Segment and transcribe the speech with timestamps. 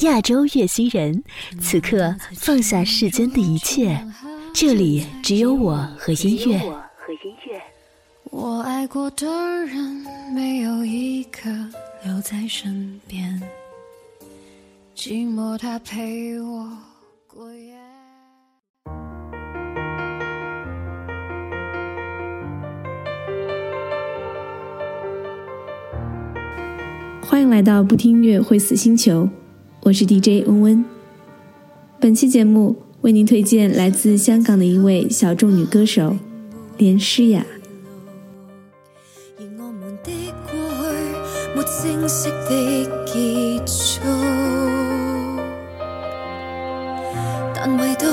[0.00, 1.24] 亚洲月西人，
[1.60, 4.00] 此刻放下世间的一切，
[4.54, 6.60] 这里只有我和音乐。
[8.30, 9.26] 我爱过的
[9.66, 11.50] 人没有一个
[12.04, 13.42] 留在身边，
[14.94, 16.68] 寂寞它陪我
[17.26, 17.74] 过夜。
[27.20, 29.28] 欢迎来到不听音乐会死星球。
[29.88, 30.84] 我是 DJ 温温，
[31.98, 36.14] 本期节目为您推荐来自香港的一位小众女歌手
[36.76, 37.42] 连诗雅。
[47.54, 48.04] 但唯独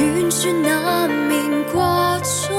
[0.00, 2.52] 完全难眠挂钟，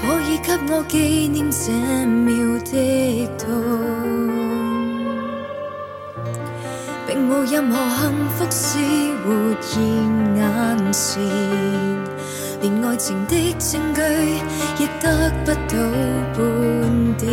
[0.00, 1.70] 可以给我纪念这
[2.06, 4.27] 秒的痛。
[7.26, 8.78] 无任何幸福是
[9.24, 9.26] 活
[9.60, 9.82] 现
[10.36, 10.42] 眼
[10.92, 11.20] 前，
[12.60, 14.00] 连爱情的证据
[14.78, 15.74] 亦得不到
[16.34, 16.38] 半
[17.16, 17.26] 点。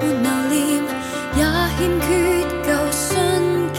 [0.00, 0.58] 没留念，
[1.36, 1.38] 也
[1.76, 2.08] 欠缺
[2.64, 3.08] 旧信
[3.74, 3.78] 件，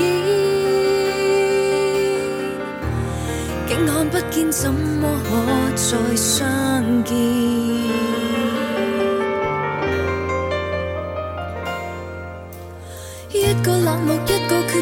[3.67, 5.29] 竟看不见，怎么可
[5.75, 7.80] 再相见？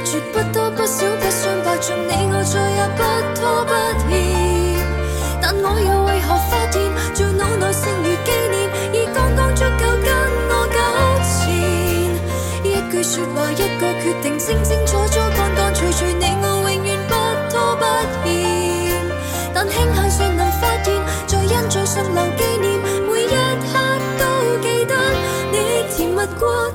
[0.03, 3.01] 绝，不多不少，不相伯仲，你我再也不
[3.35, 3.73] 拖不
[4.07, 4.09] 欠。
[5.41, 6.79] 但我又为何发现，
[7.13, 8.59] 在脑内剩余纪念，
[8.93, 10.07] 已刚刚足够跟
[10.49, 10.77] 我纠
[11.23, 11.37] 缠。
[12.63, 17.13] 一句说话，一个决定，清清楚楚，干干脆脆，你我永远不
[17.49, 17.83] 拖不
[18.23, 18.27] 欠。
[19.53, 20.93] 但庆幸尚能发现，
[21.27, 23.27] 在印在上留纪念，每一
[23.67, 23.71] 刻
[24.19, 24.23] 都
[24.61, 24.93] 记得
[25.51, 25.55] 你
[25.95, 26.69] 甜蜜过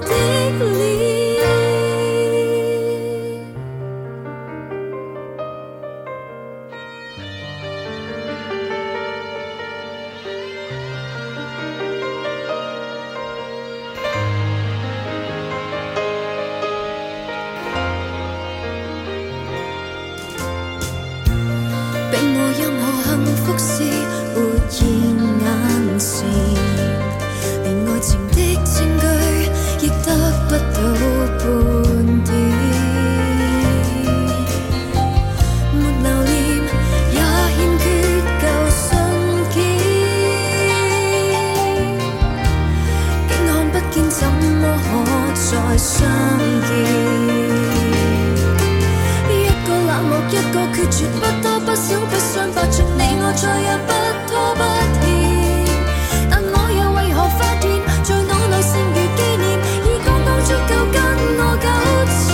[43.74, 46.08] 不见怎么可再相
[46.38, 46.70] 见
[49.28, 53.90] 一个冷漠一个决绝不多不少不相伯仲你我再也不
[54.28, 54.62] 拖不
[54.94, 55.02] 欠
[56.30, 57.64] 但我又为何发现。
[58.04, 59.44] 在脑内剩余纪念
[59.86, 60.96] 已刚刚足够跟
[61.36, 61.66] 我纠
[62.14, 62.24] 缠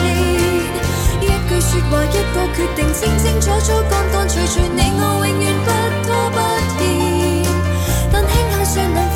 [1.23, 5.69] 一句说话一个决定清清楚楚干干脆脆你我永远不
[6.06, 6.39] 拖不
[6.77, 6.81] 欠。
[8.12, 9.09] 但庆幸尚能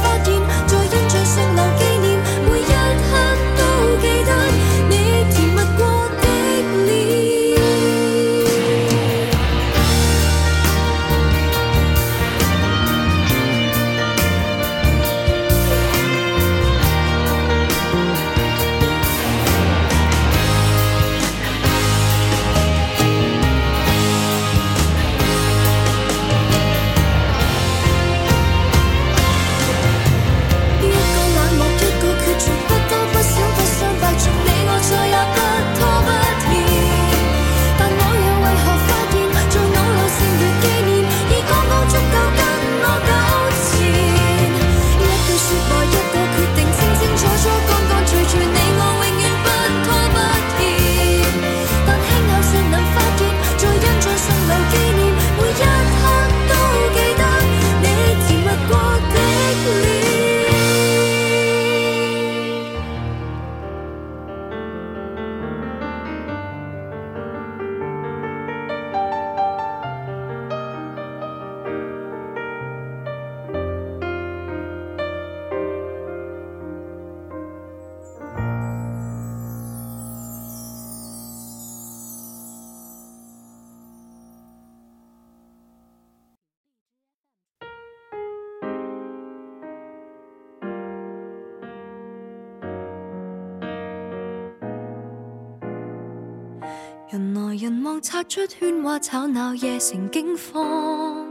[97.55, 101.27] 人来人往，擦出喧哗吵闹，夜城惊慌，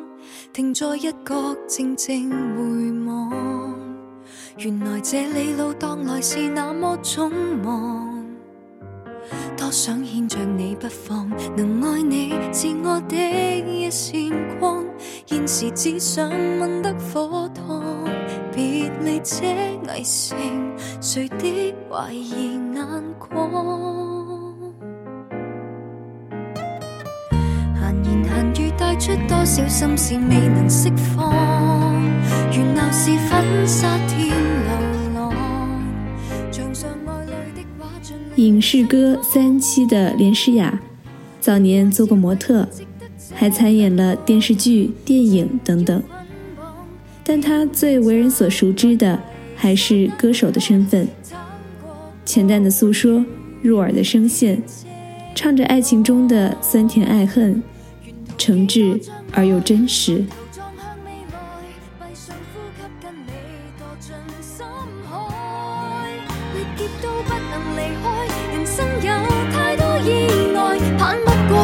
[0.53, 3.31] 停在一角静静回望。
[4.57, 7.29] 原来这里路当来是那么匆
[7.61, 8.25] 忙。
[9.57, 14.83] 多想牵着你不放，能爱你是我的一线光。
[15.25, 17.83] 现时只想问得火烫，
[18.53, 20.37] 别离这危城，
[21.01, 24.02] 谁的怀疑眼光？
[28.93, 31.99] 带出多少心事未能释放，
[32.51, 35.33] 原来是粉沙添流浪。
[36.51, 38.15] 墙上爱侣的画尽。
[38.35, 40.79] 影视歌三栖的连诗雅，
[41.41, 42.67] 早年做过模特，
[43.33, 46.03] 还参演了电视剧、电影等等。
[47.23, 49.19] 但她最为人所熟知的
[49.55, 51.07] 还是歌手的身份。
[52.25, 53.25] 浅淡的诉说，
[53.63, 54.61] 入耳的声线，
[55.33, 57.63] 唱着爱情中的酸甜爱恨，
[58.38, 59.01] 诚挚
[59.33, 60.25] 而又真实。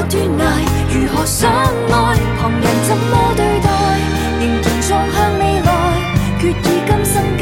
[0.09, 0.43] 断崖
[0.89, 2.17] 如何相爱？
[2.39, 3.69] 旁人怎么对待？
[4.39, 5.69] 仍然撞向未来，
[6.39, 6.51] 决意
[6.87, 7.41] 今生跟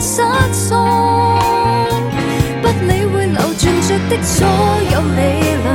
[0.00, 0.22] 失
[0.68, 0.76] 踪，
[2.62, 4.46] 不理会流传着的所
[4.92, 5.20] 有理
[5.64, 5.66] 论。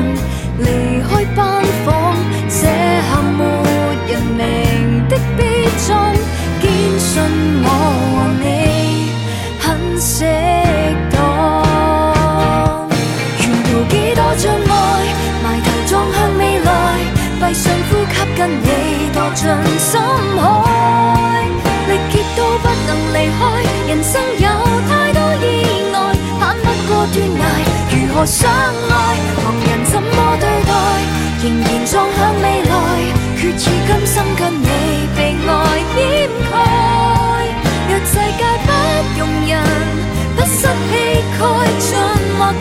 [0.60, 0.66] 离
[1.01, 1.38] 开班
[1.86, 1.88] 房，
[2.48, 2.62] 这
[3.07, 3.39] 下没
[4.07, 4.39] 人明
[5.07, 5.39] 的悲
[5.88, 5.88] 中。
[6.62, 6.68] 坚
[7.00, 7.10] 信
[7.63, 7.68] 我
[8.13, 8.45] 和你
[9.60, 9.66] 很
[10.00, 10.13] 适
[11.12, 11.18] 当。
[13.39, 14.72] 沿途几多障碍，
[15.44, 16.68] 埋头撞向未来，
[17.39, 18.65] 闭上呼吸跟你
[19.15, 19.42] 堕进
[19.80, 19.92] 深
[20.38, 20.78] 海。
[23.89, 24.47] 人生有
[24.88, 27.44] 太多意外，攀不过断崖，
[27.89, 28.94] 如何相爱？
[29.41, 30.71] 旁人怎么对待？
[31.41, 32.71] 仍然撞向未来，
[33.36, 34.69] 决意今生跟你
[35.18, 35.50] 被爱。
[35.97, 36.53] 掩盖。
[37.89, 38.69] 若世界不
[39.18, 39.51] 容人，
[40.36, 40.94] 不失气
[41.39, 41.41] 概，
[41.80, 41.89] 像
[42.38, 42.53] 莫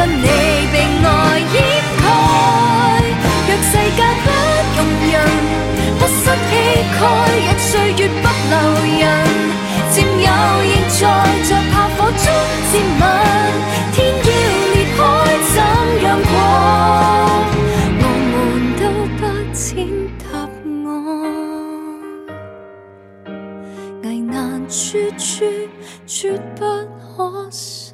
[0.00, 1.06] 跟你被爱
[1.52, 1.56] 掩
[2.00, 2.04] 盖。
[3.46, 4.26] 若世界不
[4.74, 4.78] 容
[5.12, 5.12] 人，
[5.98, 6.50] 不失气
[6.96, 7.00] 概，
[7.44, 8.54] 若岁月不留
[8.98, 9.04] 人。
[9.92, 10.28] 占有
[10.64, 11.00] 仍在，
[11.44, 12.24] 着炮火中
[12.72, 13.02] 接吻，
[13.92, 14.28] 天要
[14.72, 14.98] 裂开
[15.52, 15.54] 怎
[16.02, 16.32] 样过？
[18.00, 18.02] 我
[18.32, 18.32] 们
[18.80, 18.82] 都
[19.18, 19.20] 不
[19.52, 19.62] 浅
[20.18, 20.24] 踏
[23.28, 24.32] 爱，危难
[24.66, 24.80] 处
[25.18, 25.44] 处
[26.06, 26.64] 绝不
[26.96, 27.92] 可羞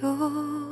[0.00, 0.71] 辱。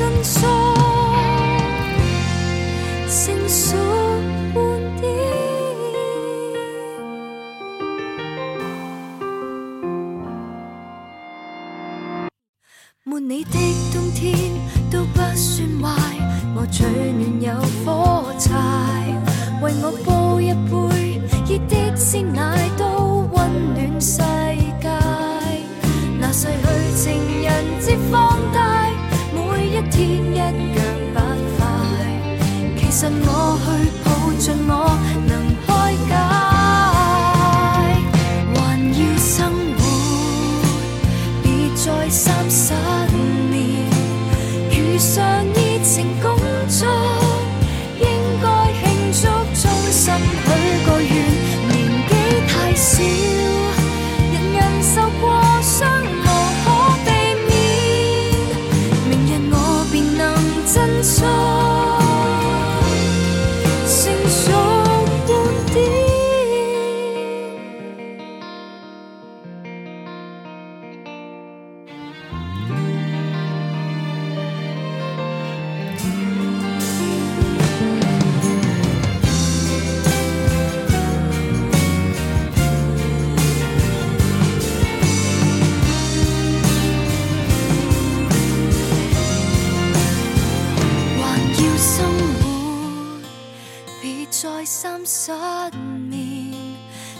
[0.00, 0.57] 能振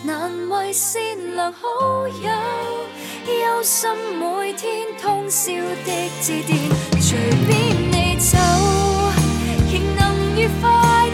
[0.04, 1.02] 难为善
[1.34, 2.30] 良好友，
[3.26, 5.52] 忧心每天通宵
[5.84, 6.56] 的致电，
[7.00, 7.58] 随便
[7.90, 8.38] 你走，
[9.72, 10.70] 仍能愉快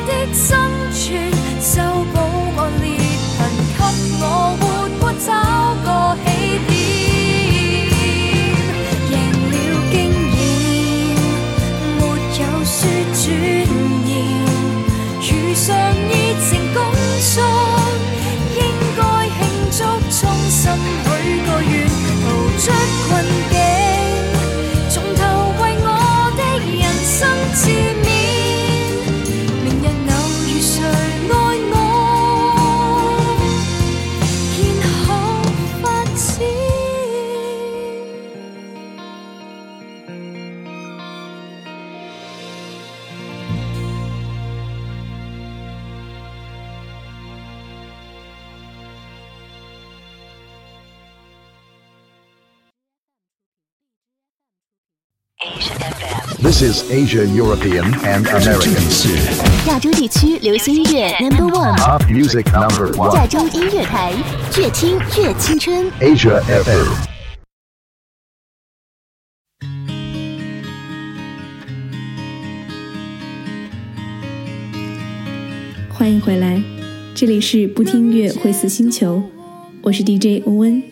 [0.06, 0.58] 的生
[0.92, 1.80] 存，修
[2.12, 2.18] 补
[2.56, 2.98] 我裂
[3.38, 3.40] 痕，
[3.74, 3.80] 给
[4.20, 4.22] 我
[4.60, 4.62] 活
[5.00, 5.32] 过找
[5.82, 5.88] 个
[56.54, 59.66] This is Asia European and 这 American.
[59.66, 63.26] 亚洲地区流行音乐 Number One，Pop music number 亚 one.
[63.26, 64.12] 洲音乐台，
[64.56, 65.90] 越听越青春。
[65.98, 66.92] Asia FM.
[75.92, 76.62] 欢迎回来，
[77.16, 79.24] 这里是不听音乐会死星球，
[79.82, 80.82] 我是 DJ 温温。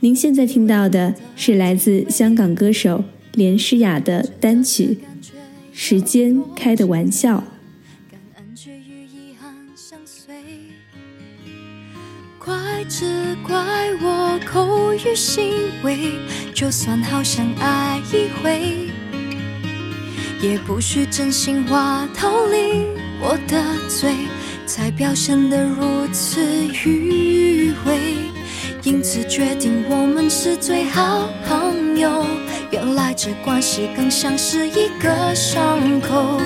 [0.00, 3.02] 您现在听到的是来自香港歌手
[3.36, 4.98] 连诗雅的单曲
[5.70, 7.34] 《时间开的玩笑》。
[8.10, 10.34] 感恩却与遗憾相随。
[12.42, 13.54] 怪只怪
[14.00, 15.52] 我口欲心
[15.82, 16.12] 为，
[16.54, 18.88] 就算好想爱一回，
[20.40, 22.86] 也不需真心话逃离
[23.20, 24.14] 我的嘴，
[24.64, 28.00] 才表现得如此迂回。
[28.82, 32.24] 因此决定我们是最好朋友。
[32.70, 36.38] 原来这关系更像是一个伤口，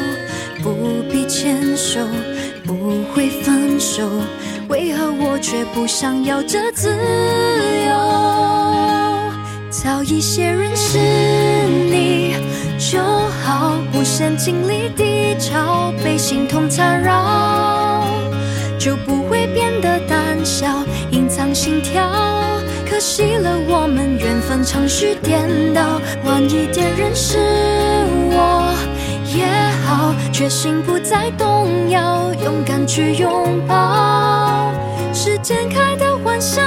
[0.63, 1.99] 不必牵手，
[2.65, 4.09] 不会分手，
[4.69, 6.89] 为何我却不想要这自
[7.89, 7.93] 由？
[9.69, 10.97] 早一些认识
[11.91, 12.37] 你
[12.79, 13.01] 就
[13.45, 18.07] 好，不限经历低潮，被心痛缠绕。
[18.79, 22.09] 就不会变得胆小，隐藏心跳。
[22.91, 25.81] 可惜了我们缘分长续颠倒，
[26.25, 27.39] 晚一点认识
[28.33, 28.75] 我
[29.33, 29.47] 也
[29.87, 34.73] 好，决心不再动摇，勇敢去拥抱。
[35.15, 36.61] 时间开的玩笑，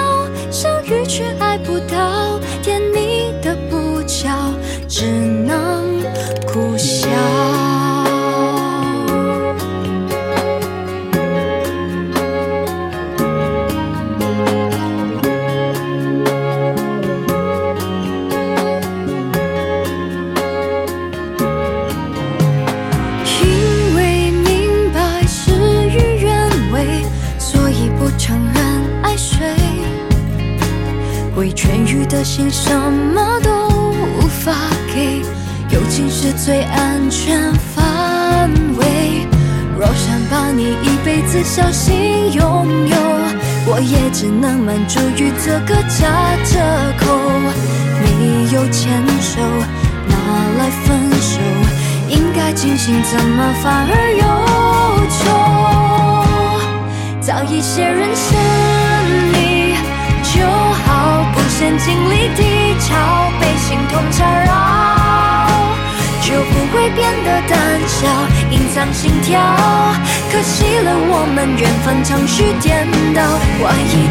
[32.35, 32.75] 心什
[33.13, 33.69] 么都
[34.17, 34.51] 无法
[34.91, 35.21] 给，
[35.69, 39.27] 友情是最安全范围。
[39.77, 42.97] 若想把你一辈子小心拥有，
[43.67, 46.09] 我也只能满足于这个假
[46.43, 46.57] 折
[46.97, 47.05] 扣。
[48.01, 48.05] 没
[48.51, 49.39] 有牵手，
[50.09, 50.15] 哪
[50.57, 51.39] 来分手？
[52.09, 54.23] 应该庆幸，怎么反而忧
[55.21, 55.21] 愁？
[57.21, 58.33] 早一些认识
[59.33, 59.52] 你
[61.53, 62.95] 好，不先经历低潮，
[63.39, 64.51] 被心痛缠绕，
[66.19, 68.07] 就不会变得胆小，
[68.49, 69.39] 隐藏心跳。
[70.31, 73.21] 可惜了我们缘分程序颠倒，
[73.61, 74.02] 怀疑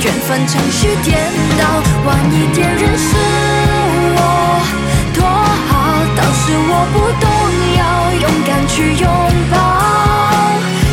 [0.00, 1.18] 缘分程序颠
[1.58, 1.64] 倒，
[2.06, 3.16] 晚一点认识
[4.14, 4.18] 我
[5.12, 5.72] 多好，
[6.16, 7.26] 当时我不动
[7.76, 7.80] 摇，
[8.20, 9.04] 勇敢去拥
[9.50, 9.54] 抱。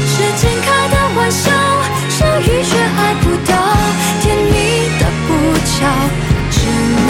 [0.08, 1.52] 时间开的玩笑，
[2.10, 3.54] 相遇却爱不到，
[4.22, 5.30] 甜蜜的不
[5.66, 5.78] 巧，
[6.50, 6.58] 只
[7.06, 7.10] 能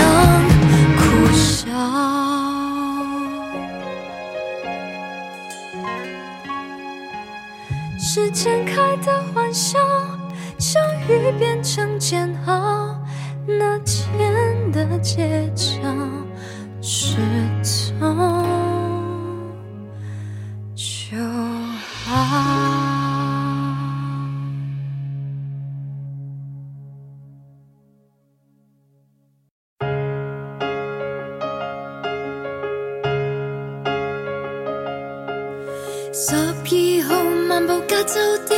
[0.97, 1.01] 苦
[1.33, 1.71] 笑。
[7.97, 9.79] 时间开的玩笑，
[11.07, 12.99] 相遇变成煎熬，
[13.45, 15.77] 那天的街角
[16.81, 17.17] 是
[17.99, 18.43] 痛
[20.73, 21.15] 就
[22.05, 22.11] 好。
[36.11, 38.55] 十二號漫步加州的，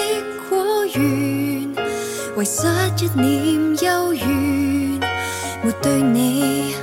[2.50, 2.66] 失
[3.04, 4.26] 一念幽怨，
[5.62, 6.74] 没对你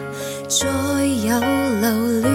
[0.46, 0.68] 再
[1.06, 1.40] 有
[1.80, 1.88] 留
[2.20, 2.28] 恋。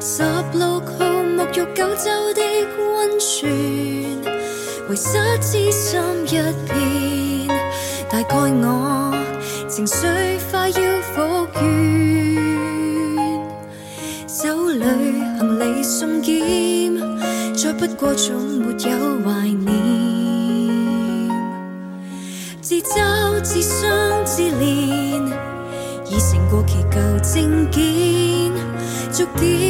[0.00, 2.40] 十六号沐浴九州的
[2.78, 3.50] 温泉，
[4.88, 6.28] 遗失知心一
[6.68, 7.48] 片，
[8.08, 9.12] 大概我
[9.68, 10.06] 情绪
[10.52, 11.66] 快要复原。
[14.28, 14.84] 手里
[15.36, 16.96] 行李送检，
[17.56, 18.88] 再不過總沒有
[19.24, 19.67] 怀念。
[22.94, 25.22] 就自相自怜，
[26.06, 28.50] 已成过期旧证件，
[29.12, 29.67] 逐点。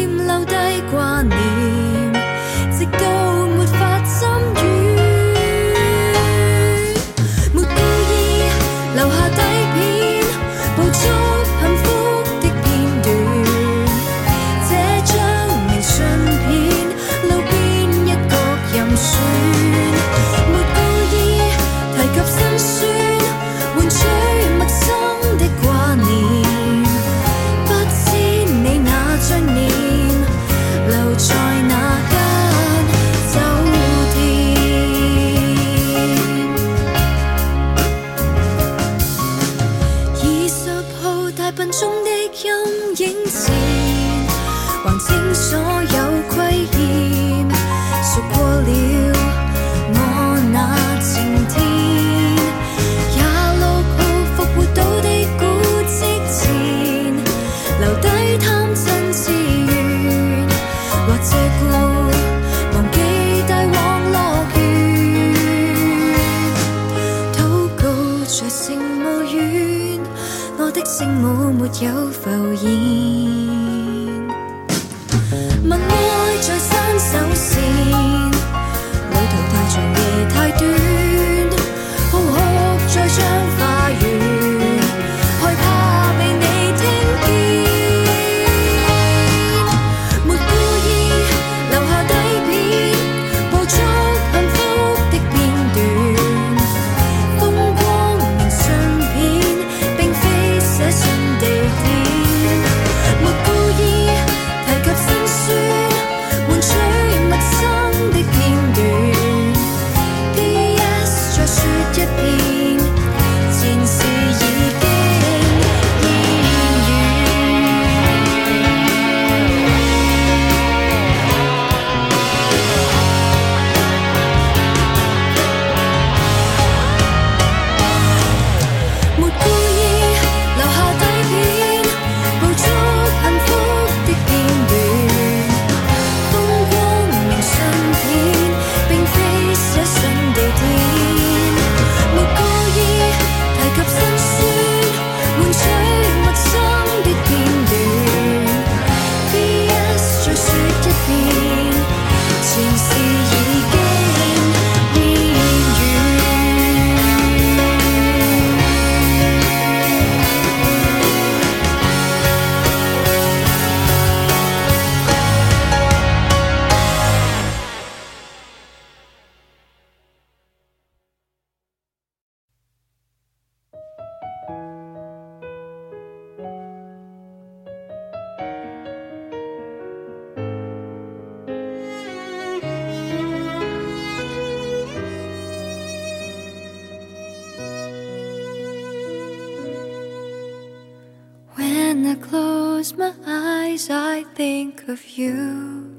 [191.98, 195.98] When I close my eyes, I think of you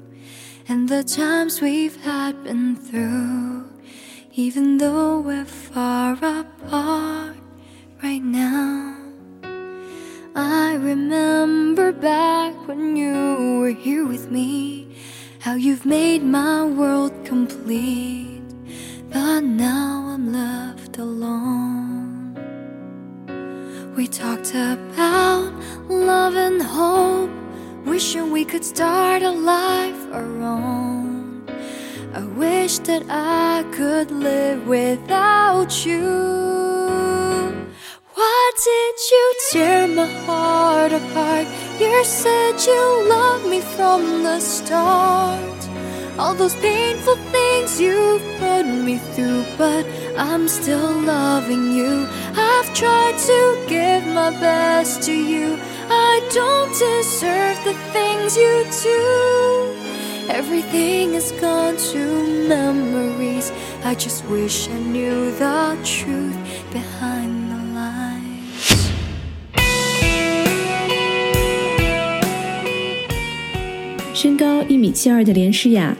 [0.66, 3.68] and the times we've had been through.
[4.32, 7.36] Even though we're far apart
[8.02, 8.96] right now,
[10.34, 14.96] I remember back when you were here with me,
[15.40, 18.40] how you've made my world complete.
[19.10, 21.79] But now I'm left alone.
[24.00, 25.52] We talked about
[25.90, 27.30] love and hope,
[27.84, 31.44] wishing we could start a life our own.
[32.14, 36.00] I wish that I could live without you.
[38.14, 41.46] Why did you tear my heart apart?
[41.78, 45.69] You said you loved me from the start.
[46.18, 52.06] All those painful things you've put me through, but I'm still loving you.
[52.36, 55.58] I've tried to give my best to you.
[55.88, 59.80] I don't deserve the things you do.
[60.28, 63.52] Everything is gone to memories.
[63.84, 66.39] I just wish I knew the truth
[74.22, 75.96] 身高一米七二的连诗雅，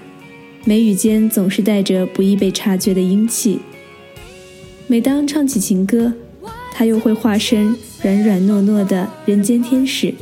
[0.67, 3.61] 眉宇间总是带着不易被察觉的英气。
[4.87, 6.13] 每当唱起情歌，
[6.75, 10.13] 她又会化身软软糯糯的人间天使，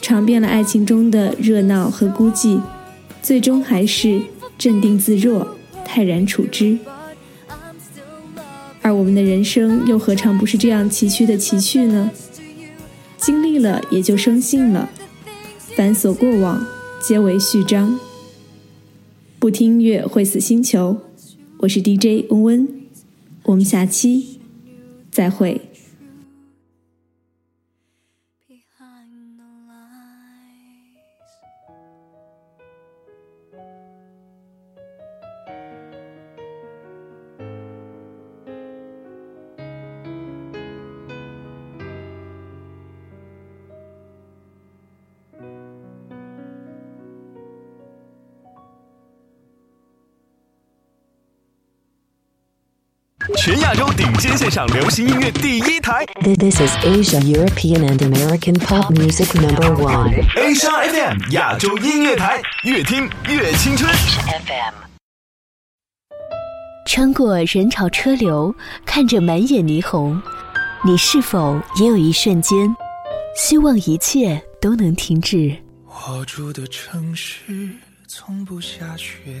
[0.00, 2.58] 尝遍了爱情中的热闹和孤寂，
[3.20, 4.22] 最终还是
[4.56, 6.78] 镇定自若、泰然处之。
[8.80, 12.10] 而我们的人生又何尝不是这样崎岖的崎岖呢？
[13.18, 14.88] 经历了也就生性了，
[15.76, 16.66] 繁琐过往
[17.02, 17.98] 皆为序章。
[19.40, 20.98] 不听音乐会死星球，
[21.58, 22.68] 我是 DJ 温温，
[23.42, 24.38] 我们下期
[25.10, 25.60] 再会。
[53.36, 60.12] 全亚洲顶尖线上流行音乐第一台 This is Asia, European, and American pop music number one.
[60.34, 63.92] ”Asia FM 亚洲音乐台，越听越青春。
[63.92, 64.74] FM
[66.86, 68.54] 穿过人潮车流，
[68.84, 70.20] 看着满眼霓虹，
[70.84, 72.74] 你是否也有一瞬间，
[73.36, 75.56] 希望一切都能停止？
[75.86, 77.70] 我住的城市
[78.08, 79.40] 从不下雪。